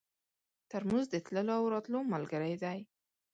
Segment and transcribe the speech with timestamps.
[0.69, 2.79] ترموز د تللو او راتلو ملګری دی.